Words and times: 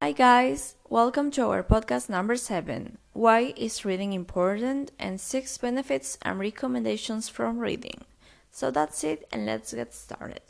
Hi, 0.00 0.12
guys. 0.12 0.76
Welcome 0.88 1.32
to 1.32 1.48
our 1.48 1.64
podcast 1.64 2.08
number 2.08 2.36
seven 2.36 2.98
Why 3.14 3.52
is 3.56 3.84
reading 3.84 4.12
important? 4.12 4.92
and 4.96 5.20
six 5.20 5.58
benefits 5.58 6.16
and 6.22 6.38
recommendations 6.38 7.28
from 7.28 7.58
reading. 7.58 8.04
So 8.52 8.70
that's 8.70 9.02
it, 9.02 9.26
and 9.32 9.44
let's 9.44 9.74
get 9.74 9.92
started. 9.92 10.42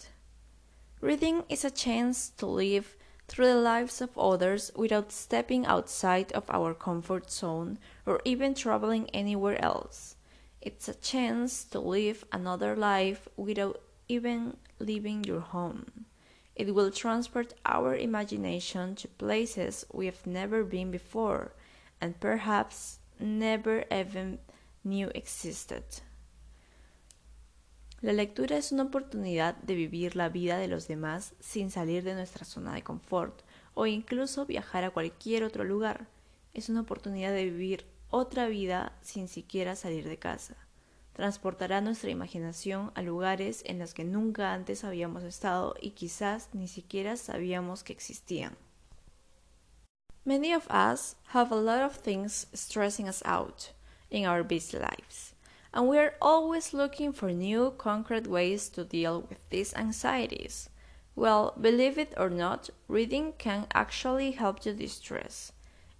Reading 1.00 1.44
is 1.48 1.64
a 1.64 1.70
chance 1.70 2.28
to 2.36 2.44
live 2.44 2.94
through 3.26 3.46
the 3.46 3.54
lives 3.56 4.02
of 4.02 4.18
others 4.18 4.70
without 4.76 5.12
stepping 5.12 5.64
outside 5.64 6.30
of 6.32 6.44
our 6.50 6.74
comfort 6.74 7.30
zone 7.30 7.78
or 8.04 8.20
even 8.26 8.52
traveling 8.52 9.08
anywhere 9.14 9.58
else. 9.64 10.16
It's 10.60 10.88
a 10.88 10.94
chance 10.94 11.64
to 11.72 11.80
live 11.80 12.22
another 12.32 12.76
life 12.76 13.26
without 13.38 13.80
even 14.10 14.58
leaving 14.78 15.24
your 15.24 15.40
home. 15.40 16.04
It 16.58 16.74
will 16.74 16.90
transport 16.90 17.54
our 17.64 17.94
imagination 17.94 18.96
to 18.96 19.06
places 19.06 19.86
we 19.92 20.06
have 20.06 20.26
never 20.26 20.64
been 20.64 20.90
before 20.90 21.52
and 22.00 22.18
perhaps 22.18 22.98
never 23.20 23.84
even 23.92 24.40
knew 24.82 25.08
existed. 25.14 25.84
La 28.02 28.12
lectura 28.12 28.56
es 28.56 28.72
una 28.72 28.82
oportunidad 28.82 29.54
de 29.62 29.76
vivir 29.76 30.16
la 30.16 30.28
vida 30.30 30.58
de 30.58 30.66
los 30.66 30.88
demás 30.88 31.32
sin 31.38 31.70
salir 31.70 32.02
de 32.02 32.14
nuestra 32.14 32.44
zona 32.44 32.74
de 32.74 32.82
confort 32.82 33.42
o 33.74 33.86
incluso 33.86 34.44
viajar 34.44 34.82
a 34.82 34.90
cualquier 34.90 35.44
otro 35.44 35.62
lugar. 35.62 36.08
Es 36.54 36.68
una 36.68 36.80
oportunidad 36.80 37.32
de 37.32 37.44
vivir 37.44 37.86
otra 38.10 38.48
vida 38.48 38.98
sin 39.00 39.28
siquiera 39.28 39.76
salir 39.76 40.08
de 40.08 40.16
casa 40.16 40.56
transportará 41.18 41.80
nuestra 41.80 42.10
imaginación 42.10 42.92
a 42.94 43.02
lugares 43.02 43.64
en 43.66 43.80
los 43.80 43.92
que 43.92 44.04
nunca 44.04 44.52
antes 44.52 44.84
habíamos 44.84 45.24
estado 45.24 45.74
y 45.80 45.90
quizás 45.90 46.48
ni 46.52 46.68
siquiera 46.68 47.16
sabíamos 47.16 47.82
que 47.82 47.92
existían. 47.92 48.56
Many 50.24 50.54
of 50.54 50.68
us 50.70 51.16
have 51.32 51.50
a 51.50 51.56
lot 51.56 51.82
of 51.82 51.96
things 51.96 52.46
stressing 52.54 53.08
us 53.08 53.20
out 53.24 53.72
in 54.10 54.26
our 54.26 54.44
busy 54.44 54.78
lives, 54.78 55.34
and 55.72 55.88
we 55.88 55.98
are 55.98 56.14
always 56.22 56.72
looking 56.72 57.12
for 57.12 57.32
new 57.32 57.74
concrete 57.76 58.28
ways 58.28 58.70
to 58.70 58.84
deal 58.84 59.22
with 59.28 59.38
these 59.50 59.74
anxieties. 59.74 60.70
Well, 61.16 61.52
believe 61.60 61.98
it 61.98 62.14
or 62.16 62.30
not, 62.30 62.70
reading 62.86 63.32
can 63.38 63.66
actually 63.74 64.30
help 64.30 64.64
you 64.64 64.72
distress. 64.72 65.50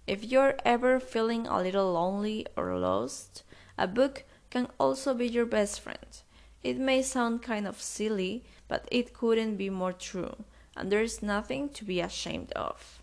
If 0.07 0.23
you're 0.23 0.55
ever 0.63 1.01
feeling 1.01 1.45
a 1.45 1.61
little 1.61 1.91
lonely 1.91 2.47
or 2.55 2.79
lost, 2.79 3.43
a 3.77 3.85
book 3.85 4.23
can 4.49 4.67
also 4.79 5.13
be 5.13 5.27
your 5.27 5.45
best 5.45 5.79
friend. 5.81 6.23
It 6.63 6.77
may 6.77 7.03
sound 7.03 7.41
kind 7.41 7.67
of 7.67 7.81
silly, 7.81 8.43
but 8.67 8.87
it 8.91 9.13
couldn't 9.13 9.57
be 9.57 9.69
more 9.69 9.93
true, 9.93 10.35
and 10.75 10.91
there's 10.91 11.21
nothing 11.21 11.69
to 11.69 11.85
be 11.85 12.01
ashamed 12.01 12.51
of. 12.53 13.01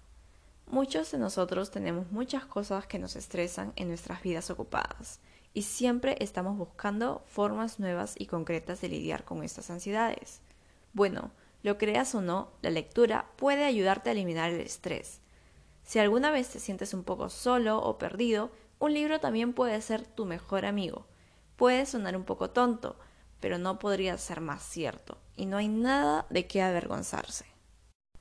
Muchos 0.69 1.13
de 1.13 1.19
nosotros 1.19 1.71
tenemos 1.71 2.11
muchas 2.11 2.45
cosas 2.45 2.87
que 2.87 2.99
nos 2.99 3.17
estresan 3.17 3.73
en 3.77 3.89
nuestras 3.89 4.21
vidas 4.23 4.51
ocupadas, 4.51 5.21
y 5.55 5.63
siempre 5.63 6.17
estamos 6.21 6.59
buscando 6.59 7.23
formas 7.27 7.79
nuevas 7.79 8.15
y 8.19 8.27
concretas 8.27 8.81
de 8.81 8.89
lidiar 8.89 9.25
con 9.25 9.43
estas 9.43 9.71
ansiedades. 9.71 10.41
Bueno, 10.93 11.31
lo 11.63 11.79
creas 11.79 12.15
o 12.15 12.21
no, 12.21 12.51
la 12.61 12.71
lectura 12.71 13.31
puede 13.37 13.65
ayudarte 13.65 14.11
a 14.11 14.13
eliminar 14.13 14.51
el 14.51 14.61
estrés. 14.61 15.21
Si 15.83 15.99
alguna 15.99 16.31
vez 16.31 16.51
te 16.51 16.61
sientes 16.61 16.93
un 16.93 17.05
poco 17.05 17.31
solo 17.31 17.79
o 17.79 17.97
perdido, 17.97 18.51
un 18.81 18.93
libro 18.93 19.21
también 19.21 19.55
puede 19.55 19.81
ser 19.81 20.05
tu 20.05 20.27
mejor 20.27 20.67
amigo 20.67 21.07
Puede 21.57 21.87
sonar 21.87 22.17
un 22.17 22.25
poco 22.25 22.51
tonto, 22.51 22.97
pero 23.41 23.59
no 23.59 23.79
podría 23.79 24.19
ser 24.19 24.41
más 24.41 24.63
cierto, 24.63 25.19
y 25.37 25.47
no 25.47 25.57
hay 25.57 25.69
nada 25.69 26.27
de 26.31 26.47
qué 26.47 26.63
avergonzarse. 26.63 27.47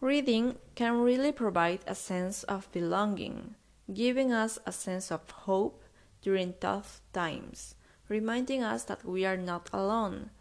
Reading 0.01 0.57
can 0.75 1.03
really 1.03 1.31
provide 1.31 1.79
a 1.87 1.95
sense 1.95 2.43
of 2.45 2.71
belonging, 2.71 3.55
giving 3.93 4.31
us 4.31 4.59
a 4.65 4.71
sense 4.71 5.11
of 5.11 5.21
hope 5.45 5.83
during 6.21 6.53
tough 6.59 7.01
times, 7.11 7.75
reminding 8.07 8.63
us 8.63 8.85
that 8.85 9.03
we 9.03 9.25
are 9.25 9.37
not 9.37 9.69
alone. 9.73 10.31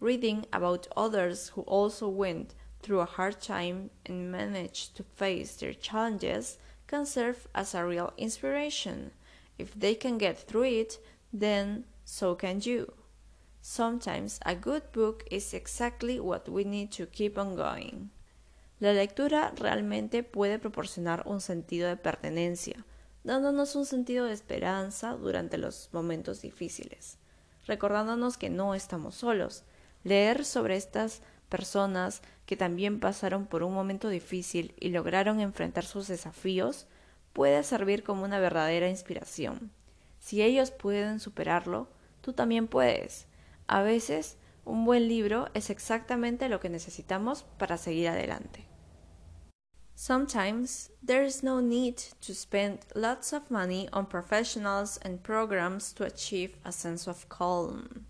Reading 0.00 0.46
about 0.52 0.88
others 0.96 1.50
who 1.50 1.62
also 1.62 2.08
went 2.08 2.54
through 2.80 3.00
a 3.00 3.06
hard 3.06 3.40
time 3.40 3.90
and 4.04 4.32
managed 4.32 4.96
to 4.96 5.04
face 5.04 5.54
their 5.56 5.72
challenges 5.72 6.58
can 6.86 7.06
serve 7.06 7.46
as 7.54 7.74
a 7.74 7.84
real 7.84 8.12
inspiration. 8.16 9.12
If 9.58 9.72
they 9.74 9.94
can 9.94 10.18
get 10.18 10.38
through 10.38 10.64
it, 10.64 10.98
then 11.32 11.84
so 12.04 12.36
can 12.36 12.60
you. 12.60 12.92
Sometimes 13.60 14.40
a 14.44 14.54
good 14.54 14.82
book 14.92 15.24
is 15.30 15.54
exactly 15.54 16.18
what 16.18 16.48
we 16.48 16.64
need 16.64 16.90
to 16.92 17.06
keep 17.06 17.38
on 17.38 17.54
going. 17.54 18.10
La 18.80 18.92
lectura 18.92 19.52
realmente 19.56 20.24
puede 20.24 20.58
proporcionar 20.58 21.22
un 21.26 21.40
sentido 21.40 21.88
de 21.88 21.96
pertenencia, 21.96 22.84
dándonos 23.22 23.76
un 23.76 23.86
sentido 23.86 24.26
de 24.26 24.32
esperanza 24.32 25.12
durante 25.12 25.58
los 25.58 25.88
momentos 25.92 26.42
difíciles, 26.42 27.18
recordándonos 27.66 28.36
que 28.36 28.50
no 28.50 28.74
estamos 28.74 29.14
solos. 29.14 29.62
Leer 30.02 30.44
sobre 30.44 30.74
estas 30.74 31.22
personas 31.48 32.22
que 32.46 32.56
también 32.56 32.98
pasaron 32.98 33.46
por 33.46 33.62
un 33.62 33.72
momento 33.72 34.08
difícil 34.08 34.74
y 34.80 34.88
lograron 34.88 35.38
enfrentar 35.38 35.84
sus 35.84 36.08
desafíos 36.08 36.88
puede 37.32 37.62
servir 37.62 38.02
como 38.02 38.24
una 38.24 38.40
verdadera 38.40 38.88
inspiración. 38.88 39.70
Si 40.22 40.40
ellos 40.40 40.70
pueden 40.70 41.18
superarlo, 41.18 41.88
tú 42.20 42.32
también 42.32 42.68
puedes. 42.68 43.26
A 43.66 43.82
veces, 43.82 44.36
un 44.64 44.84
buen 44.84 45.08
libro 45.08 45.48
es 45.52 45.68
exactamente 45.68 46.48
lo 46.48 46.60
que 46.60 46.68
necesitamos 46.68 47.42
para 47.58 47.76
seguir 47.76 48.06
adelante. 48.06 48.64
Sometimes 49.96 50.90
there 51.04 51.24
is 51.24 51.42
no 51.42 51.60
need 51.60 51.96
to 52.20 52.34
spend 52.34 52.86
lots 52.94 53.32
of 53.32 53.50
money 53.50 53.88
on 53.92 54.06
professionals 54.06 54.96
and 55.02 55.24
programs 55.24 55.92
to 55.94 56.04
achieve 56.04 56.56
a 56.64 56.70
sense 56.70 57.08
of 57.08 57.28
calm. 57.28 58.06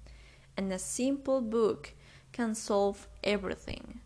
And 0.55 0.71
a 0.71 0.79
simple 0.79 1.41
book 1.41 1.95
can 2.31 2.55
solve 2.55 3.09
everything. 3.25 4.01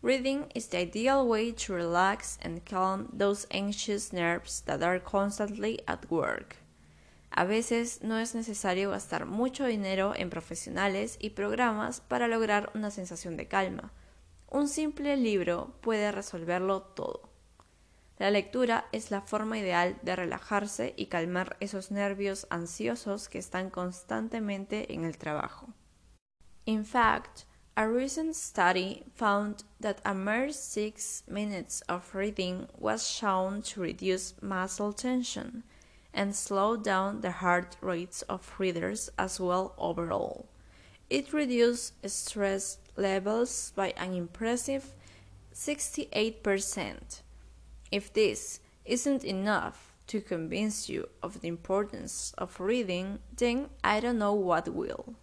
Reading 0.00 0.46
is 0.54 0.68
the 0.68 0.78
ideal 0.78 1.28
way 1.28 1.52
to 1.52 1.74
relax 1.74 2.38
and 2.40 2.64
calm 2.64 3.10
those 3.12 3.46
anxious 3.50 4.14
nerves 4.14 4.62
that 4.62 4.82
are 4.82 4.98
constantly 4.98 5.78
at 5.86 6.10
work. 6.10 6.56
A 7.30 7.44
veces 7.44 8.02
no 8.02 8.18
es 8.18 8.34
necesario 8.34 8.90
gastar 8.90 9.24
mucho 9.24 9.64
dinero 9.64 10.14
en 10.16 10.30
profesionales 10.30 11.16
y 11.20 11.30
programas 11.30 12.00
para 12.00 12.26
lograr 12.26 12.70
una 12.74 12.90
sensación 12.90 13.36
de 13.36 13.46
calma. 13.46 13.92
Un 14.48 14.68
simple 14.68 15.16
libro 15.16 15.72
puede 15.80 16.10
resolverlo 16.10 16.82
todo. 16.82 17.30
La 18.18 18.30
lectura 18.30 18.86
es 18.92 19.10
la 19.10 19.22
forma 19.22 19.58
ideal 19.58 19.96
de 20.02 20.16
relajarse 20.16 20.92
y 20.96 21.06
calmar 21.06 21.56
esos 21.60 21.90
nervios 21.90 22.46
ansiosos 22.50 23.28
que 23.28 23.38
están 23.38 23.70
constantemente 23.70 24.92
en 24.92 25.04
el 25.04 25.16
trabajo. 25.16 25.68
In 26.66 26.84
fact, 26.84 27.44
a 27.76 27.86
recent 27.86 28.34
study 28.34 29.04
found 29.14 29.64
that 29.80 29.98
a 30.04 30.12
mere 30.12 30.52
six 30.52 31.22
minutes 31.28 31.82
of 31.88 32.14
reading 32.14 32.66
was 32.78 33.08
shown 33.08 33.62
to 33.62 33.80
reduce 33.80 34.34
muscle 34.42 34.92
tension 34.92 35.64
and 36.12 36.34
slow 36.34 36.76
down 36.76 37.20
the 37.20 37.30
heart 37.30 37.76
rates 37.80 38.22
of 38.22 38.54
readers 38.58 39.10
as 39.18 39.38
well 39.38 39.74
overall. 39.78 40.46
It 41.08 41.32
reduced 41.32 41.94
stress 42.08 42.78
levels 42.96 43.72
by 43.74 43.92
an 43.96 44.14
impressive 44.14 44.94
68%. 45.54 47.22
If 47.90 48.12
this 48.12 48.60
isn't 48.84 49.24
enough 49.24 49.92
to 50.06 50.20
convince 50.20 50.88
you 50.88 51.08
of 51.22 51.40
the 51.40 51.48
importance 51.48 52.32
of 52.38 52.60
reading, 52.60 53.18
then 53.36 53.68
I 53.82 54.00
don't 54.00 54.18
know 54.18 54.34
what 54.34 54.68
will. 54.68 55.14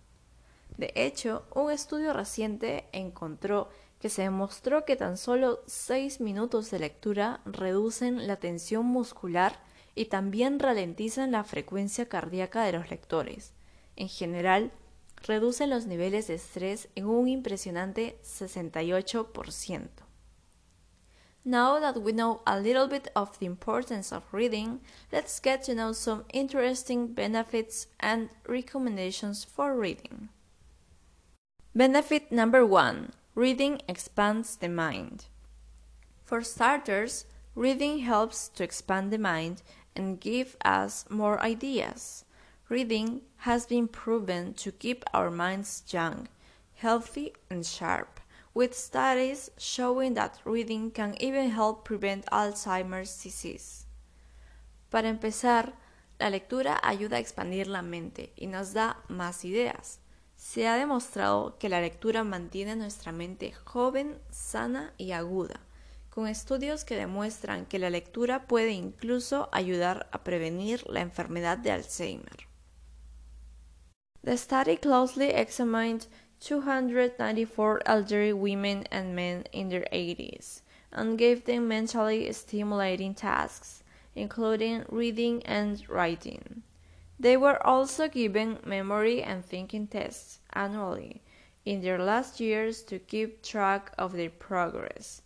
De 0.78 0.92
hecho, 0.96 1.44
un 1.56 1.72
estudio 1.72 2.14
reciente 2.14 2.86
encontró 2.94 3.70
que 4.00 4.10
se 4.10 4.22
demostró 4.24 4.86
que 4.86 4.96
tan 4.96 5.18
solo 5.18 5.64
6 5.66 6.22
minutos 6.22 6.70
de 6.70 6.80
lectura 6.80 7.42
reducen 7.46 8.28
la 8.28 8.36
tensión 8.36 8.86
muscular 8.86 9.60
y 9.98 10.06
también 10.06 10.60
ralentizan 10.60 11.32
la 11.32 11.44
frecuencia 11.44 12.08
cardíaca 12.08 12.64
de 12.64 12.74
los 12.74 12.90
lectores. 12.90 13.54
En 13.96 14.08
general, 14.08 14.72
reducen 15.24 15.70
los 15.72 15.88
niveles 15.88 16.28
de 16.28 16.36
estrés 16.36 16.88
en 16.96 17.08
un 17.08 17.28
impresionante 17.28 18.20
68%. 18.24 19.90
Now 21.44 21.80
that 21.80 21.98
we 21.98 22.12
know 22.12 22.42
a 22.46 22.60
little 22.60 22.88
bit 22.88 23.10
of 23.16 23.40
the 23.40 23.46
importance 23.46 24.14
of 24.14 24.24
reading, 24.34 24.82
let's 25.12 25.40
get 25.42 25.64
to 25.64 25.74
know 25.74 25.94
some 25.94 26.26
interesting 26.34 27.14
benefits 27.14 27.88
and 28.00 28.30
recommendations 28.46 29.46
for 29.46 29.74
reading. 29.74 30.30
Benefit 31.74 32.32
number 32.32 32.66
one 32.66 33.14
reading 33.34 33.80
expands 33.88 34.58
the 34.58 34.68
mind. 34.68 35.28
For 36.26 36.42
starters, 36.42 37.26
reading 37.56 38.00
helps 38.00 38.50
to 38.50 38.64
expand 38.64 39.12
the 39.12 39.18
mind 39.18 39.62
and 39.98 40.22
give 40.22 40.56
us 40.64 41.06
more 41.10 41.42
ideas. 41.42 42.24
Reading 42.70 43.22
has 43.38 43.66
been 43.66 43.88
proven 43.88 44.54
to 44.54 44.72
keep 44.72 45.04
our 45.14 45.32
minds 45.32 45.84
young, 45.90 46.28
healthy, 46.76 47.34
and 47.50 47.66
sharp, 47.66 48.20
with 48.54 48.76
studies 48.76 49.50
showing 49.58 50.14
that 50.14 50.40
reading 50.46 50.92
can 50.92 51.16
even 51.20 51.50
help 51.50 51.84
prevent 51.84 52.26
Alzheimer's 52.32 53.24
disease. 53.24 53.86
Para 54.90 55.10
empezar, 55.10 55.74
la 56.20 56.30
lectura 56.30 56.80
ayuda 56.84 57.18
a 57.18 57.20
expandir 57.20 57.68
la 57.68 57.82
mente 57.82 58.32
y 58.36 58.48
nos 58.48 58.74
da 58.74 58.98
más 59.10 59.44
ideas. 59.44 60.00
Se 60.36 60.68
ha 60.68 60.76
demostrado 60.76 61.58
que 61.58 61.70
la 61.70 61.82
lectura 61.82 62.24
mantiene 62.24 62.76
nuestra 62.76 63.12
mente 63.12 63.54
joven, 63.66 64.20
sana 64.30 64.94
y 64.98 65.12
aguda, 65.12 65.60
con 66.18 66.28
estudios 66.28 66.84
que 66.84 66.96
demuestran 66.96 67.68
que 67.68 67.78
la 67.78 67.92
lectura 67.92 68.48
puede 68.48 68.72
incluso 68.72 69.50
ayudar 69.52 70.10
a 70.12 70.24
prevenir 70.24 70.84
la 70.90 71.02
enfermedad 71.02 71.60
de 71.60 71.70
Alzheimer. 71.70 72.48
The 74.24 74.36
study 74.36 74.78
closely 74.78 75.30
examined 75.30 76.08
294 76.40 77.82
elderly 77.86 78.34
women 78.34 78.86
and 78.90 79.14
men 79.14 79.44
in 79.52 79.70
their 79.70 79.86
80s 79.92 80.64
and 80.92 81.20
gave 81.20 81.46
them 81.46 81.68
mentally 81.68 82.34
stimulating 82.34 83.14
tasks, 83.14 83.84
including 84.16 84.86
reading 84.90 85.44
and 85.46 85.88
writing. 85.88 86.64
They 87.20 87.38
were 87.38 87.64
also 87.64 88.08
given 88.08 88.58
memory 88.66 89.22
and 89.22 89.46
thinking 89.46 89.86
tests 89.86 90.40
annually 90.52 91.22
in 91.64 91.82
their 91.82 92.00
last 92.00 92.40
years 92.40 92.82
to 92.86 92.98
keep 92.98 93.44
track 93.44 93.92
of 94.00 94.14
their 94.14 94.32
progress. 94.32 95.22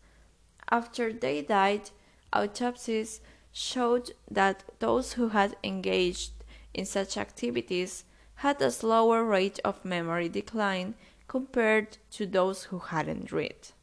After 0.71 1.11
they 1.11 1.41
died, 1.41 1.91
autopsies 2.31 3.19
showed 3.51 4.13
that 4.29 4.63
those 4.79 5.13
who 5.13 5.29
had 5.29 5.57
engaged 5.63 6.31
in 6.73 6.85
such 6.85 7.17
activities 7.17 8.05
had 8.35 8.61
a 8.61 8.71
slower 8.71 9.23
rate 9.23 9.59
of 9.65 9.83
memory 9.83 10.29
decline 10.29 10.95
compared 11.27 11.97
to 12.11 12.25
those 12.25 12.63
who 12.63 12.79
hadn't 12.79 13.31
read. 13.31 13.73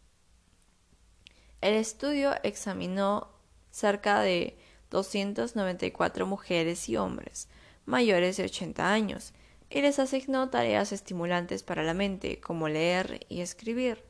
El 1.61 1.75
estudio 1.75 2.37
examinó 2.43 3.29
cerca 3.71 4.21
de 4.23 4.57
294 4.91 6.27
mujeres 6.27 6.89
y 6.89 6.97
hombres 6.97 7.49
mayores 7.89 8.37
de 8.37 8.45
80 8.45 8.93
años 8.93 9.33
y 9.71 9.81
les 9.81 9.99
asignó 9.99 10.51
tareas 10.51 10.93
estimulantes 10.93 11.63
para 11.63 11.83
la 11.83 11.95
mente, 11.95 12.41
como 12.41 12.69
leer 12.69 13.27
y 13.29 13.41
escribir. 13.41 14.05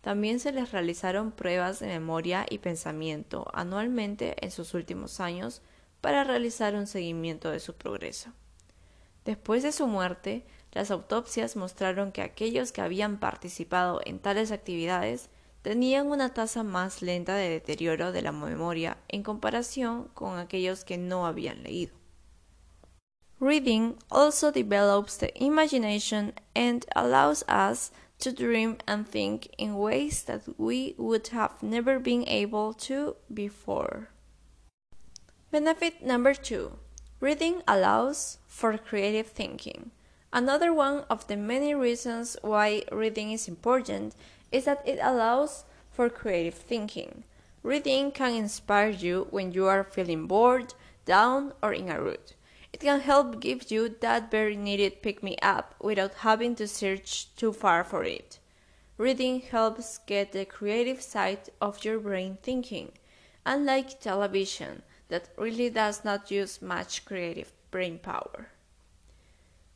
También 0.00 0.40
se 0.40 0.52
les 0.52 0.72
realizaron 0.72 1.30
pruebas 1.30 1.80
de 1.80 1.86
memoria 1.86 2.46
y 2.48 2.58
pensamiento 2.58 3.46
anualmente 3.52 4.36
en 4.44 4.50
sus 4.50 4.72
últimos 4.74 5.20
años 5.20 5.62
para 6.00 6.24
realizar 6.24 6.74
un 6.74 6.86
seguimiento 6.86 7.50
de 7.50 7.60
su 7.60 7.74
progreso. 7.74 8.32
Después 9.24 9.62
de 9.62 9.72
su 9.72 9.86
muerte, 9.86 10.46
las 10.72 10.90
autopsias 10.90 11.56
mostraron 11.56 12.12
que 12.12 12.22
aquellos 12.22 12.72
que 12.72 12.80
habían 12.80 13.18
participado 13.18 14.00
en 14.04 14.18
tales 14.18 14.52
actividades 14.52 15.28
tenían 15.62 16.06
una 16.06 16.32
tasa 16.32 16.62
más 16.62 17.02
lenta 17.02 17.34
de 17.34 17.50
deterioro 17.50 18.12
de 18.12 18.22
la 18.22 18.32
memoria 18.32 18.96
en 19.08 19.22
comparación 19.22 20.08
con 20.14 20.38
aquellos 20.38 20.84
que 20.84 20.96
no 20.96 21.26
habían 21.26 21.62
leído. 21.62 21.94
Reading 23.40 23.96
also 24.10 24.52
develops 24.52 25.18
the 25.18 25.32
imagination 25.34 26.34
and 26.54 26.84
allows 26.94 27.44
us 27.48 27.90
to 28.20 28.32
dream 28.32 28.78
and 28.86 29.08
think 29.08 29.48
in 29.58 29.76
ways 29.76 30.22
that 30.24 30.42
we 30.58 30.94
would 30.98 31.28
have 31.28 31.62
never 31.62 31.98
been 31.98 32.28
able 32.28 32.72
to 32.74 33.16
before. 33.32 34.08
Benefit 35.50 36.02
number 36.02 36.34
two 36.34 36.78
reading 37.20 37.62
allows 37.68 38.38
for 38.46 38.78
creative 38.78 39.26
thinking. 39.26 39.90
Another 40.32 40.72
one 40.72 41.04
of 41.10 41.26
the 41.26 41.36
many 41.36 41.74
reasons 41.74 42.36
why 42.42 42.82
reading 42.92 43.32
is 43.32 43.48
important 43.48 44.14
is 44.52 44.64
that 44.64 44.86
it 44.86 44.98
allows 45.02 45.64
for 45.90 46.08
creative 46.08 46.54
thinking. 46.54 47.24
Reading 47.62 48.10
can 48.10 48.32
inspire 48.32 48.88
you 48.88 49.26
when 49.30 49.52
you 49.52 49.66
are 49.66 49.84
feeling 49.84 50.26
bored, 50.26 50.72
down, 51.04 51.52
or 51.62 51.74
in 51.74 51.90
a 51.90 52.00
rut. 52.00 52.34
It 52.80 52.84
can 52.84 53.00
help 53.00 53.40
give 53.40 53.70
you 53.70 53.90
that 54.00 54.30
very 54.30 54.56
needed 54.56 55.02
pick 55.02 55.22
me 55.22 55.36
up 55.42 55.74
without 55.82 56.14
having 56.24 56.54
to 56.54 56.66
search 56.66 57.28
too 57.36 57.52
far 57.52 57.84
for 57.84 58.04
it. 58.04 58.38
Reading 58.96 59.42
helps 59.42 59.98
get 60.06 60.32
the 60.32 60.46
creative 60.46 61.02
side 61.02 61.50
of 61.60 61.84
your 61.84 61.98
brain 61.98 62.38
thinking, 62.42 62.92
unlike 63.44 64.00
television 64.00 64.82
that 65.08 65.28
really 65.36 65.68
does 65.68 66.06
not 66.06 66.30
use 66.30 66.62
much 66.62 67.04
creative 67.04 67.52
brain 67.70 67.98
power. 67.98 68.48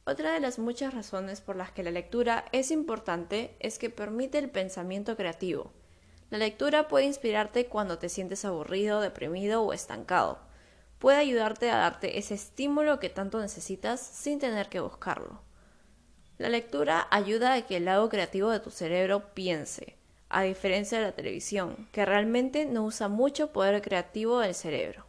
Otra 0.06 0.32
de 0.32 0.40
las 0.40 0.58
muchas 0.58 0.94
razones 0.94 1.42
por 1.42 1.56
las 1.56 1.72
que 1.72 1.82
la 1.82 1.90
lectura 1.90 2.46
es 2.52 2.70
importante 2.70 3.54
es 3.60 3.78
que 3.78 3.90
permite 3.90 4.38
el 4.38 4.48
pensamiento 4.48 5.14
creativo. 5.14 5.72
La 6.30 6.38
lectura 6.38 6.88
puede 6.88 7.04
inspirarte 7.04 7.66
cuando 7.66 7.98
te 7.98 8.08
sientes 8.08 8.46
aburrido, 8.46 9.02
deprimido 9.02 9.60
o 9.60 9.74
estancado 9.74 10.38
puede 11.04 11.18
ayudarte 11.18 11.70
a 11.70 11.76
darte 11.76 12.16
ese 12.16 12.32
estímulo 12.32 12.98
que 12.98 13.10
tanto 13.10 13.38
necesitas 13.38 14.00
sin 14.00 14.38
tener 14.38 14.70
que 14.70 14.80
buscarlo. 14.80 15.38
La 16.38 16.48
lectura 16.48 17.06
ayuda 17.10 17.52
a 17.52 17.60
que 17.66 17.76
el 17.76 17.84
lado 17.84 18.08
creativo 18.08 18.48
de 18.48 18.58
tu 18.58 18.70
cerebro 18.70 19.34
piense, 19.34 19.98
a 20.30 20.44
diferencia 20.44 20.96
de 20.96 21.04
la 21.04 21.12
televisión, 21.12 21.90
que 21.92 22.06
realmente 22.06 22.64
no 22.64 22.84
usa 22.84 23.08
mucho 23.08 23.52
poder 23.52 23.82
creativo 23.82 24.38
del 24.38 24.54
cerebro. 24.54 25.04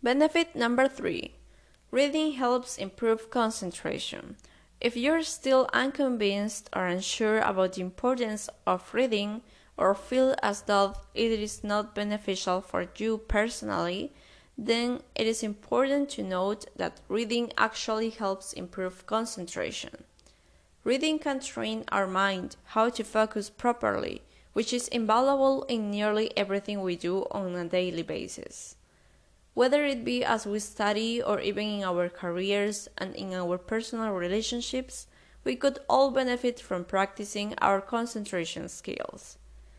Benefit 0.00 0.56
number 0.56 0.88
3. 0.88 1.30
Reading 1.92 2.32
helps 2.36 2.76
improve 2.76 3.30
concentration. 3.30 4.36
If 4.80 4.96
you're 4.96 5.22
still 5.22 5.68
unconvinced 5.72 6.68
or 6.74 6.88
unsure 6.88 7.38
about 7.38 7.74
the 7.74 7.82
importance 7.82 8.50
of 8.66 8.92
reading 8.92 9.42
or 9.76 9.94
feel 9.94 10.34
as 10.42 10.62
though 10.62 10.94
it 11.14 11.30
is 11.30 11.62
not 11.62 11.94
beneficial 11.94 12.60
for 12.60 12.88
you 12.96 13.16
personally, 13.16 14.12
then 14.62 15.00
it 15.14 15.26
is 15.26 15.42
important 15.42 16.10
to 16.10 16.22
note 16.22 16.66
that 16.76 17.00
reading 17.08 17.50
actually 17.56 18.10
helps 18.10 18.52
improve 18.52 19.06
concentration. 19.06 20.04
Reading 20.84 21.18
can 21.18 21.40
train 21.40 21.82
our 21.90 22.06
mind 22.06 22.56
how 22.76 22.90
to 22.90 23.02
focus 23.02 23.48
properly, 23.48 24.20
which 24.52 24.74
is 24.74 24.86
invaluable 24.88 25.62
in 25.62 25.90
nearly 25.90 26.36
everything 26.36 26.82
we 26.82 26.94
do 26.94 27.24
on 27.30 27.56
a 27.56 27.64
daily 27.64 28.02
basis. 28.02 28.76
Whether 29.54 29.82
it 29.86 30.04
be 30.04 30.22
as 30.22 30.44
we 30.44 30.58
study 30.58 31.22
or 31.22 31.40
even 31.40 31.66
in 31.66 31.84
our 31.84 32.10
careers 32.10 32.86
and 32.98 33.16
in 33.16 33.32
our 33.32 33.56
personal 33.56 34.12
relationships, 34.12 35.06
we 35.42 35.56
could 35.56 35.78
all 35.88 36.10
benefit 36.10 36.60
from 36.60 36.84
practicing 36.84 37.54
our 37.62 37.80
concentration 37.80 38.68
skills. 38.68 39.38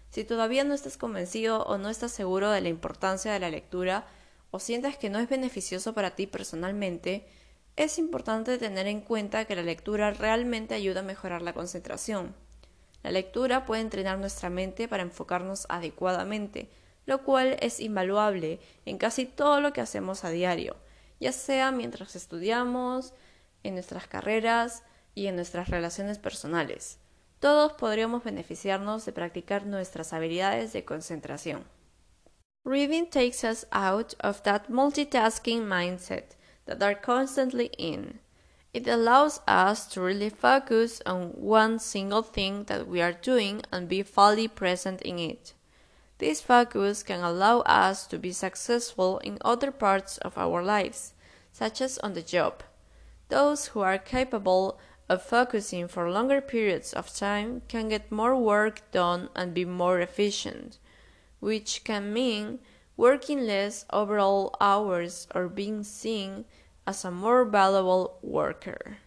Si 0.09 0.23
todavía 0.23 0.65
no 0.65 0.73
estás 0.73 0.97
convencido 0.97 1.67
o 1.67 1.77
no 1.77 1.89
estás 1.89 2.11
seguro 2.11 2.49
de 2.49 2.61
la 2.61 2.69
importancia 2.69 3.31
de 3.31 3.39
la 3.39 3.49
lectura, 3.49 4.05
o 4.51 4.59
sientas 4.59 4.97
que 4.97 5.09
no 5.09 5.19
es 5.19 5.29
beneficioso 5.29 5.93
para 5.93 6.15
ti 6.15 6.27
personalmente, 6.27 7.25
es 7.77 7.97
importante 7.97 8.57
tener 8.57 8.87
en 8.87 9.01
cuenta 9.01 9.45
que 9.45 9.55
la 9.55 9.63
lectura 9.63 10.11
realmente 10.11 10.75
ayuda 10.75 10.99
a 10.99 11.03
mejorar 11.03 11.41
la 11.41 11.53
concentración. 11.53 12.35
La 13.01 13.11
lectura 13.11 13.65
puede 13.65 13.81
entrenar 13.81 14.19
nuestra 14.19 14.49
mente 14.49 14.87
para 14.87 15.03
enfocarnos 15.03 15.65
adecuadamente, 15.69 16.69
lo 17.05 17.23
cual 17.23 17.57
es 17.61 17.79
invaluable 17.79 18.59
en 18.85 18.97
casi 18.97 19.25
todo 19.25 19.61
lo 19.61 19.73
que 19.73 19.81
hacemos 19.81 20.23
a 20.23 20.29
diario, 20.29 20.75
ya 21.19 21.31
sea 21.31 21.71
mientras 21.71 22.15
estudiamos, 22.15 23.13
en 23.63 23.75
nuestras 23.75 24.07
carreras 24.07 24.83
y 25.15 25.27
en 25.27 25.35
nuestras 25.35 25.69
relaciones 25.69 26.19
personales. 26.19 26.99
Todos 27.39 27.73
podríamos 27.73 28.23
beneficiarnos 28.23 29.05
de 29.05 29.13
practicar 29.13 29.65
nuestras 29.65 30.13
habilidades 30.13 30.73
de 30.73 30.85
concentración. 30.85 31.63
Reading 32.63 33.07
takes 33.07 33.43
us 33.43 33.65
out 33.71 34.13
of 34.19 34.43
that 34.43 34.69
multitasking 34.69 35.61
mindset 35.61 36.35
that 36.65 36.83
are 36.83 36.93
constantly 36.93 37.71
in. 37.79 38.19
It 38.71 38.87
allows 38.87 39.39
us 39.47 39.87
to 39.87 40.01
really 40.01 40.29
focus 40.29 41.01
on 41.03 41.29
one 41.29 41.79
single 41.79 42.21
thing 42.21 42.65
that 42.65 42.87
we 42.87 43.01
are 43.01 43.13
doing 43.13 43.63
and 43.71 43.89
be 43.89 44.03
fully 44.03 44.47
present 44.47 45.01
in 45.01 45.17
it. 45.17 45.55
This 46.19 46.39
focus 46.39 47.01
can 47.01 47.21
allow 47.21 47.61
us 47.61 48.05
to 48.05 48.19
be 48.19 48.31
successful 48.31 49.17
in 49.17 49.39
other 49.41 49.71
parts 49.71 50.19
of 50.19 50.37
our 50.37 50.63
lives, 50.63 51.15
such 51.51 51.81
as 51.81 51.97
on 51.97 52.13
the 52.13 52.21
job. 52.21 52.61
Those 53.29 53.69
who 53.69 53.79
are 53.79 53.97
capable 53.97 54.79
of 55.09 55.23
focusing 55.23 55.87
for 55.87 56.11
longer 56.11 56.41
periods 56.41 56.93
of 56.93 57.11
time 57.11 57.63
can 57.67 57.89
get 57.89 58.11
more 58.11 58.35
work 58.35 58.91
done 58.91 59.29
and 59.35 59.51
be 59.51 59.65
more 59.65 59.99
efficient 59.99 60.77
which 61.41 61.83
can 61.83 62.13
mean 62.13 62.59
working 62.95 63.45
less 63.45 63.85
overall 63.91 64.55
hours 64.61 65.27
or 65.35 65.49
being 65.49 65.83
seen 65.83 66.45
as 66.85 67.03
a 67.03 67.11
more 67.11 67.43
valuable 67.43 68.19
worker. 68.21 68.99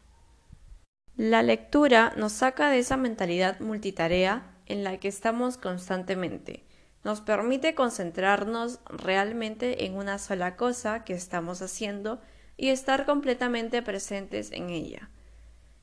La 1.17 1.43
lectura 1.43 2.12
nos 2.17 2.33
saca 2.33 2.71
de 2.71 2.81
esa 2.81 2.97
mentalidad 2.97 3.61
multitarea 3.61 4.50
en 4.67 4.83
la 4.83 4.99
que 4.99 5.09
estamos 5.09 5.57
constantemente. 5.57 6.64
Nos 7.05 7.21
permite 7.21 7.75
concentrarnos 7.75 8.81
realmente 8.87 9.85
en 9.85 9.95
una 9.95 10.19
sola 10.19 10.57
cosa 10.57 11.05
que 11.05 11.14
estamos 11.14 11.62
haciendo 11.62 12.21
y 12.57 12.71
estar 12.71 13.05
completamente 13.05 13.83
presentes 13.83 14.50
en 14.53 14.71
ella. 14.71 15.11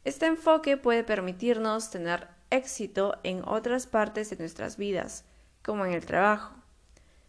Este 0.03 0.25
enfoque 0.25 0.77
puede 0.77 1.03
permitirnos 1.03 1.91
tener 1.91 2.27
éxito 2.49 3.17
en 3.23 3.43
otras 3.45 3.87
partes 3.87 4.29
de 4.31 4.37
nuestras 4.37 4.77
vidas, 4.77 5.25
como 5.63 5.85
en 5.85 5.93
el 5.93 6.05
trabajo. 6.05 6.53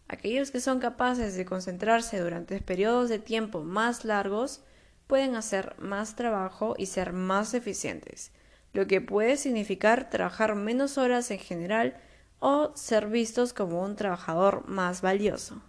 Aquellos 0.07 0.51
que 0.51 0.59
son 0.59 0.79
capaces 0.79 1.35
de 1.35 1.45
concentrarse 1.45 2.19
durante 2.19 2.59
periodos 2.61 3.09
de 3.09 3.19
tiempo 3.19 3.63
más 3.63 4.05
largos 4.05 4.61
pueden 5.07 5.35
hacer 5.35 5.75
más 5.79 6.15
trabajo 6.15 6.75
y 6.77 6.87
ser 6.87 7.13
más 7.13 7.53
eficientes, 7.53 8.31
lo 8.73 8.87
que 8.87 9.01
puede 9.01 9.37
significar 9.37 10.09
trabajar 10.09 10.55
menos 10.55 10.97
horas 10.97 11.31
en 11.31 11.39
general 11.39 11.97
o 12.39 12.71
ser 12.75 13.07
vistos 13.07 13.53
como 13.53 13.81
un 13.81 13.95
trabajador 13.95 14.67
más 14.67 15.01
valioso. 15.01 15.61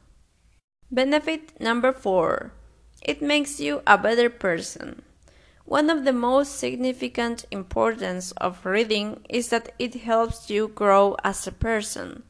Benefit 0.90 1.58
number 1.60 1.94
4. 1.94 2.52
It 3.06 3.20
makes 3.20 3.58
you 3.58 3.80
a 3.86 3.96
better 3.96 4.30
person. 4.30 5.02
One 5.66 5.90
of 5.90 6.04
the 6.04 6.12
most 6.12 6.58
significant 6.58 7.46
importance 7.50 8.32
of 8.36 8.66
reading 8.66 9.20
is 9.28 9.48
that 9.48 9.72
it 9.78 9.94
helps 10.04 10.50
you 10.50 10.68
grow 10.68 11.16
as 11.22 11.46
a 11.46 11.52
person. 11.52 12.24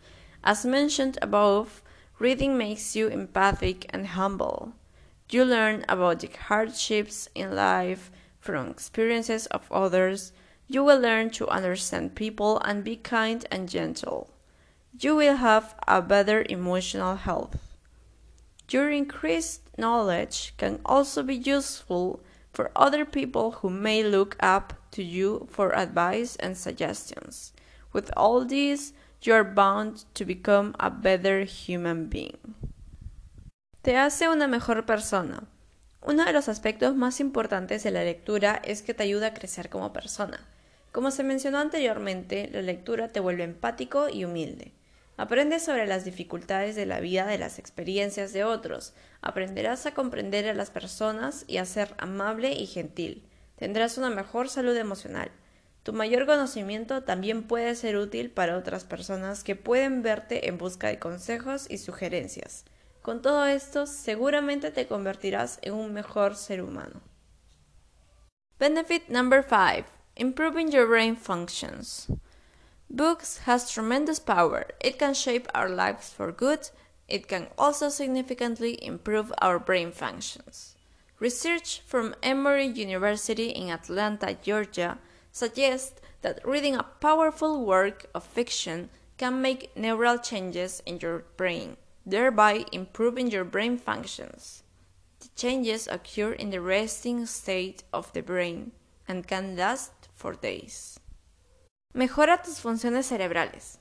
As 0.47 0.67
mentioned 0.67 1.17
above, 1.23 1.83
reading 2.19 2.59
makes 2.59 2.95
you 2.95 3.09
empathic 3.09 3.87
and 3.89 4.09
humble. 4.09 4.75
You 5.31 5.43
learn 5.43 5.87
about 5.89 6.21
the 6.21 6.29
hardships 6.49 7.31
in 7.35 7.57
life 7.57 8.11
from 8.41 8.69
experiences 8.69 9.47
of 9.47 9.73
others. 9.73 10.33
You 10.69 10.85
will 10.85 11.01
learn 11.01 11.31
to 11.31 11.49
understand 11.49 12.15
people 12.15 12.61
and 12.61 12.85
be 12.85 12.97
kind 12.97 13.47
and 13.51 13.71
gentle. 13.71 14.29
You 15.01 15.17
will 15.17 15.37
have 15.37 15.75
a 15.89 16.03
better 16.03 16.45
emotional 16.51 17.17
health. 17.17 17.57
Your 18.71 18.91
increased 18.91 19.63
knowledge 19.79 20.53
can 20.59 20.81
also 20.85 21.23
be 21.23 21.37
useful 21.37 22.21
for 22.53 22.71
other 22.77 23.07
people 23.07 23.53
who 23.53 23.71
may 23.71 24.03
look 24.03 24.37
up 24.41 24.75
to 24.91 25.03
you 25.03 25.49
for 25.51 25.75
advice 25.75 26.37
and 26.37 26.55
suggestions. 26.55 27.55
With 27.95 28.11
all 28.15 28.45
this, 28.45 28.93
you 29.25 29.33
are 29.35 29.45
bound 29.45 30.05
to 30.13 30.25
become 30.25 30.75
a 30.79 30.91
better 30.91 31.47
human 31.47 32.11
being. 32.11 32.39
Te 33.81 33.97
hace 33.97 34.29
una 34.29 34.47
mejor 34.47 34.85
persona. 34.85 35.45
Uno 36.03 36.27
de 36.27 36.33
los 36.35 36.51
aspectos 36.51 36.95
más 36.95 37.21
importantes 37.21 37.83
de 37.83 37.91
la 37.91 38.05
lectura 38.05 38.61
es 38.63 38.83
que 38.83 38.93
te 38.93 39.03
ayuda 39.03 39.29
a 39.29 39.35
crecer 39.35 39.71
como 39.71 39.95
persona. 39.95 40.47
Como 40.93 41.11
se 41.11 41.25
mencionó 41.25 41.59
anteriormente, 41.59 42.51
la 42.53 42.61
lectura 42.61 43.13
te 43.13 43.21
vuelve 43.21 43.45
empático 43.45 44.11
y 44.11 44.25
humilde. 44.25 44.73
Aprendes 45.17 45.65
sobre 45.65 45.87
las 45.87 46.05
dificultades 46.05 46.77
de 46.77 46.85
la 46.85 47.01
vida 47.01 47.27
de 47.27 47.39
las 47.39 47.59
experiencias 47.59 48.33
de 48.35 48.45
otros. 48.45 48.93
Aprenderás 49.23 49.87
a 49.87 49.95
comprender 49.95 50.47
a 50.49 50.55
las 50.55 50.71
personas 50.71 51.45
y 51.47 51.57
a 51.57 51.65
ser 51.65 51.95
amable 51.99 52.53
y 52.53 52.67
gentil. 52.67 53.25
Tendrás 53.57 53.97
una 53.97 54.11
mejor 54.11 54.51
salud 54.51 54.77
emocional. 54.77 55.31
Tu 55.85 55.93
mayor 55.93 56.25
conocimiento 56.25 57.03
también 57.03 57.43
puede 57.43 57.75
ser 57.75 57.99
útil 57.99 58.31
para 58.31 58.57
otras 58.57 58.85
personas 58.85 59.45
que 59.45 59.55
pueden 59.55 60.03
verte 60.03 60.49
en 60.49 60.57
busca 60.57 60.89
de 60.89 60.99
consejos 60.99 61.67
y 61.69 61.77
sugerencias. 61.77 62.65
Con 63.03 63.21
todo 63.21 63.45
esto, 63.45 63.87
seguramente 63.87 64.71
te 64.71 64.87
convertirás 64.87 65.59
en 65.61 65.75
un 65.75 65.93
mejor 65.93 66.37
ser 66.37 66.63
humano. 66.63 67.03
Benefit 68.59 69.11
number 69.11 69.45
5. 69.47 69.85
Improving 70.17 70.71
your 70.71 70.89
brain 70.89 71.17
functions. 71.17 72.09
Books 72.89 73.41
has 73.47 73.71
tremendous 73.71 74.19
power. 74.19 74.69
It 74.81 74.99
can 74.99 75.13
shape 75.13 75.49
our 75.55 75.69
lives 75.69 76.11
for 76.11 76.33
good. 76.33 76.61
It 77.09 77.27
can 77.29 77.49
also 77.59 77.91
significantly 77.91 78.79
improve 78.81 79.35
our 79.43 79.59
brain 79.59 79.93
functions. 79.93 80.77
Research 81.21 81.83
from 81.85 82.15
Emory 82.23 82.69
University 82.69 83.51
in 83.51 83.69
Atlanta, 83.69 84.35
Georgia, 84.43 84.99
suggests 85.35 86.01
that 86.23 86.41
reading 86.47 86.75
a 86.75 86.87
powerful 87.01 87.67
work 87.67 88.07
of 88.15 88.25
fiction 88.25 88.89
can 89.19 89.43
make 89.43 89.77
neural 89.77 90.17
changes 90.17 90.83
in 90.87 90.99
your 90.99 91.25
brain 91.37 91.77
thereby 92.05 92.67
improving 92.73 93.31
your 93.31 93.45
brain 93.45 93.79
functions. 93.79 94.63
The 95.21 95.29
changes 95.35 95.89
occur 95.89 96.33
in 96.33 96.51
the 96.51 96.61
resting 96.61 97.27
state 97.27 97.85
of 97.93 98.13
the 98.13 98.23
brain 98.23 98.73
and 99.09 99.27
can 99.27 99.57
last 99.57 99.93
for 100.15 100.37
days. 100.39 101.01
Mejora 101.95 102.43
tus 102.43 102.61
funciones 102.61 103.07
cerebrales. 103.07 103.79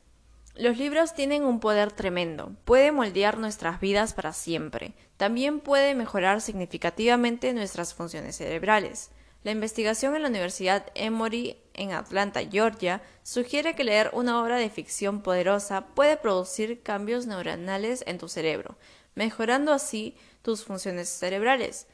Los 0.56 0.78
libros 0.78 1.16
tienen 1.16 1.44
un 1.44 1.60
poder 1.60 1.92
tremendo, 1.92 2.56
puede 2.64 2.92
moldear 2.92 3.40
nuestras 3.40 3.82
vidas 3.82 4.14
para 4.14 4.34
siempre, 4.34 4.94
también 5.18 5.60
puede 5.60 5.96
mejorar 5.96 6.42
significativamente 6.42 7.54
nuestras 7.54 7.96
funciones 7.96 8.36
cerebrales. 8.36 9.10
La 9.44 9.52
investigación 9.52 10.16
en 10.16 10.22
la 10.22 10.30
Universidad 10.30 10.86
Emory 10.96 11.58
en 11.74 11.92
Atlanta, 11.92 12.42
Georgia, 12.50 13.02
sugiere 13.24 13.76
que 13.76 13.84
leer 13.84 14.10
una 14.14 14.42
obra 14.42 14.58
de 14.58 14.70
ficción 14.70 15.22
poderosa 15.22 15.88
puede 15.88 16.16
producir 16.16 16.82
cambios 16.82 17.28
neuronales 17.28 18.04
en 18.08 18.18
tu 18.18 18.30
cerebro, 18.30 18.78
mejorando 19.16 19.74
así 19.74 20.16
tus 20.44 20.64
funciones 20.64 21.10
cerebrales. 21.10 21.88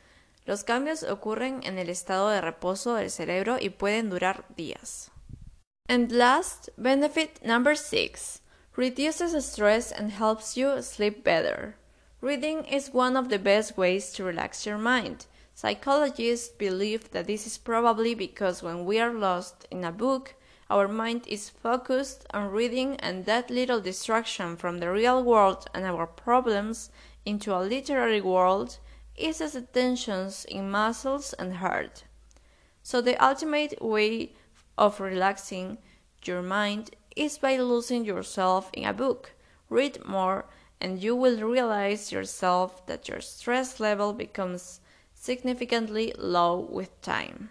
Los 0.46 0.64
cambios 0.64 1.04
ocurren 1.04 1.62
en 1.64 1.80
el 1.80 1.90
estado 1.90 2.30
de 2.30 2.42
reposo 2.42 2.94
del 2.96 3.10
cerebro 3.10 3.58
y 3.60 3.70
pueden 3.70 4.10
durar 4.10 4.46
días. 4.56 5.12
And 5.88 6.12
last, 6.12 6.70
benefit 6.78 7.42
number 7.44 7.76
six 7.76 8.42
reduces 8.76 9.34
stress 9.44 9.92
and 9.92 10.12
helps 10.12 10.56
you 10.56 10.84
sleep 10.84 11.24
better. 11.24 11.76
Reading 12.22 12.64
is 12.66 12.92
one 12.94 13.18
of 13.18 13.30
the 13.30 13.40
best 13.40 13.76
ways 13.76 14.12
to 14.14 14.24
relax 14.24 14.66
your 14.66 14.78
mind. 14.78 15.26
Psychologists 15.62 16.48
believe 16.48 17.12
that 17.12 17.28
this 17.28 17.46
is 17.46 17.58
probably 17.58 18.16
because 18.16 18.64
when 18.64 18.86
we 18.86 18.98
are 18.98 19.12
lost 19.12 19.68
in 19.70 19.84
a 19.84 19.92
book, 19.92 20.36
our 20.70 20.88
mind 20.88 21.28
is 21.28 21.50
focused 21.50 22.26
on 22.34 22.50
reading, 22.50 22.96
and 23.02 23.26
that 23.26 23.50
little 23.50 23.82
distraction 23.82 24.56
from 24.56 24.78
the 24.78 24.90
real 24.90 25.22
world 25.22 25.70
and 25.74 25.84
our 25.84 26.08
problems 26.08 26.92
into 27.26 27.54
a 27.54 27.60
literary 27.60 28.22
world 28.22 28.78
eases 29.18 29.52
the 29.52 29.62
tensions 29.62 30.46
in 30.46 30.72
muscles 30.72 31.34
and 31.34 31.56
heart. 31.56 32.06
So, 32.82 33.02
the 33.02 33.22
ultimate 33.22 33.82
way 33.82 34.32
of 34.78 35.02
relaxing 35.02 35.80
your 36.24 36.42
mind 36.42 36.92
is 37.18 37.38
by 37.38 37.58
losing 37.58 38.06
yourself 38.06 38.70
in 38.72 38.86
a 38.86 38.94
book. 38.94 39.34
Read 39.70 40.06
more, 40.06 40.46
and 40.80 41.04
you 41.04 41.18
will 41.18 41.42
realize 41.42 42.14
yourself 42.14 42.86
that 42.86 43.10
your 43.10 43.20
stress 43.20 43.82
level 43.82 44.14
becomes 44.14 44.80
significantly 45.20 46.14
low 46.18 46.68
with 46.72 46.90
time. 47.02 47.50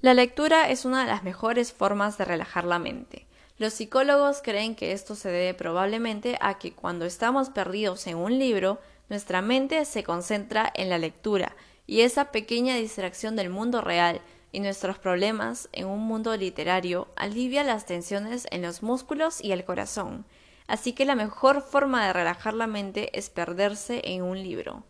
La 0.00 0.14
lectura 0.14 0.70
es 0.70 0.84
una 0.84 1.00
de 1.02 1.10
las 1.10 1.24
mejores 1.24 1.72
formas 1.72 2.16
de 2.18 2.24
relajar 2.24 2.64
la 2.64 2.78
mente. 2.78 3.26
Los 3.58 3.72
psicólogos 3.74 4.40
creen 4.42 4.76
que 4.76 4.92
esto 4.92 5.16
se 5.16 5.28
debe 5.28 5.54
probablemente 5.54 6.38
a 6.40 6.58
que 6.58 6.72
cuando 6.72 7.04
estamos 7.04 7.50
perdidos 7.50 8.06
en 8.06 8.16
un 8.16 8.38
libro, 8.38 8.78
nuestra 9.08 9.42
mente 9.42 9.84
se 9.84 10.04
concentra 10.04 10.72
en 10.76 10.88
la 10.88 10.98
lectura 10.98 11.56
y 11.86 12.02
esa 12.02 12.30
pequeña 12.30 12.76
distracción 12.76 13.34
del 13.34 13.50
mundo 13.50 13.80
real 13.80 14.20
y 14.52 14.60
nuestros 14.60 14.98
problemas 14.98 15.68
en 15.72 15.86
un 15.86 16.00
mundo 16.00 16.36
literario 16.36 17.08
alivia 17.16 17.64
las 17.64 17.86
tensiones 17.86 18.46
en 18.52 18.62
los 18.62 18.84
músculos 18.84 19.42
y 19.42 19.50
el 19.50 19.64
corazón. 19.64 20.24
Así 20.68 20.92
que 20.92 21.04
la 21.04 21.16
mejor 21.16 21.62
forma 21.62 22.06
de 22.06 22.12
relajar 22.12 22.54
la 22.54 22.68
mente 22.68 23.10
es 23.18 23.30
perderse 23.30 24.00
en 24.04 24.22
un 24.22 24.40
libro. 24.40 24.84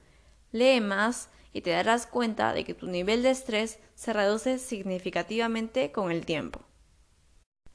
Lee 0.53 0.81
más 0.81 1.31
y 1.53 1.61
te 1.63 1.71
darás 1.71 2.07
cuenta 2.07 2.53
de 2.53 2.65
que 2.65 2.75
tu 2.75 2.87
nivel 2.87 3.23
de 3.23 3.31
estrés 3.31 3.79
se 3.95 4.13
reduce 4.13 4.59
significativamente 4.59 5.93
con 5.93 6.11
el 6.11 6.25
tiempo. 6.25 6.61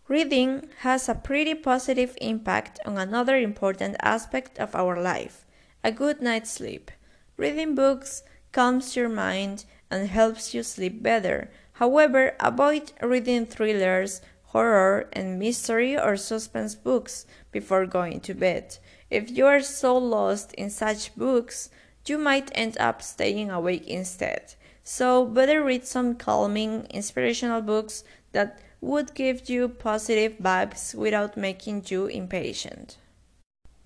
Reading 0.08 0.70
has 0.82 1.08
a 1.08 1.16
pretty 1.16 1.56
positive 1.56 2.14
impact 2.20 2.80
on 2.86 2.98
another 2.98 3.38
important 3.38 3.96
aspect 4.02 4.60
of 4.60 4.76
our 4.76 5.02
life 5.02 5.46
a 5.84 5.92
good 5.92 6.22
night's 6.22 6.52
sleep. 6.52 6.92
Reading 7.36 7.76
books 7.76 8.24
calms 8.52 8.96
your 8.96 9.10
mind 9.10 9.66
and 9.92 10.08
helps 10.08 10.54
you 10.54 10.64
sleep 10.64 11.04
better. 11.04 11.52
However, 11.74 12.36
avoid 12.40 12.94
reading 13.02 13.46
thrillers, 13.46 14.22
horror, 14.44 15.10
and 15.12 15.40
mystery 15.40 15.98
or 15.98 16.16
suspense 16.16 16.76
books 16.76 17.26
before 17.52 17.86
going 17.86 18.22
to 18.22 18.34
bed. 18.34 18.78
If 19.10 19.30
you 19.30 19.46
are 19.48 19.62
so 19.62 19.98
lost 19.98 20.54
in 20.54 20.70
such 20.70 21.16
books, 21.16 21.70
you 22.06 22.18
might 22.18 22.52
end 22.54 22.78
up 22.80 23.02
staying 23.02 23.50
awake 23.50 23.88
instead. 23.88 24.56
So, 24.84 25.26
better 25.26 25.64
read 25.64 25.86
some 25.86 26.16
calming, 26.16 26.86
inspirational 26.90 27.62
books 27.62 28.04
that 28.34 28.60
would 28.82 29.14
give 29.14 29.50
you 29.50 29.70
positive 29.70 30.38
vibes 30.40 30.94
without 30.94 31.38
making 31.38 31.84
you 31.88 32.08
impatient. 32.08 32.98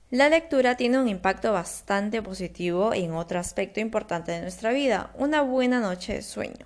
La 0.09 0.29
lectura 0.29 0.75
tiene 0.75 0.99
un 0.99 1.09
impacto 1.09 1.51
bastante 1.51 2.21
positivo 2.21 2.93
en 2.93 3.11
otro 3.13 3.39
aspecto 3.39 3.81
importante 3.81 4.31
de 4.31 4.41
nuestra 4.41 4.71
vida, 4.71 5.11
una 5.15 5.41
buena 5.41 5.81
noche 5.81 6.13
de 6.13 6.21
sueño. 6.21 6.65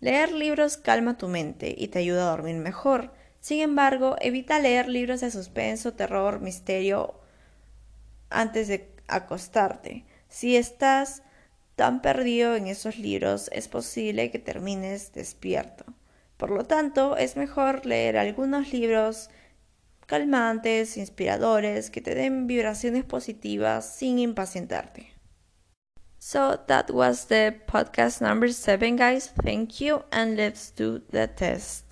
Leer 0.00 0.32
libros 0.32 0.76
calma 0.78 1.18
tu 1.18 1.28
mente 1.28 1.74
y 1.76 1.88
te 1.88 1.98
ayuda 1.98 2.26
a 2.26 2.30
dormir 2.30 2.56
mejor. 2.56 3.12
Sin 3.40 3.60
embargo, 3.60 4.16
evita 4.20 4.58
leer 4.58 4.88
libros 4.88 5.20
de 5.20 5.30
suspenso, 5.30 5.92
terror, 5.92 6.40
misterio 6.40 7.20
antes 8.30 8.68
de 8.68 8.90
acostarte. 9.06 10.04
Si 10.28 10.56
estás 10.56 11.22
tan 11.76 12.02
perdido 12.02 12.56
en 12.56 12.66
esos 12.66 12.98
libros, 12.98 13.48
es 13.52 13.68
posible 13.68 14.30
que 14.30 14.38
termines 14.38 15.12
despierto. 15.12 15.84
Por 16.36 16.50
lo 16.50 16.64
tanto, 16.64 17.16
es 17.16 17.36
mejor 17.36 17.86
leer 17.86 18.16
algunos 18.16 18.72
libros 18.72 19.30
calmantes, 20.06 20.96
inspiradores, 20.96 21.90
que 21.90 22.00
te 22.00 22.14
den 22.14 22.46
vibraciones 22.46 23.04
positivas 23.04 23.96
sin 23.96 24.18
impacientarte. 24.18 25.12
So 26.18 26.58
that 26.66 26.90
was 26.90 27.26
the 27.26 27.52
podcast 27.66 28.20
number 28.20 28.52
seven, 28.52 28.96
guys. 28.96 29.32
Thank 29.44 29.80
you, 29.80 30.02
and 30.10 30.36
let's 30.36 30.72
do 30.74 31.00
the 31.10 31.28
test. 31.28 31.87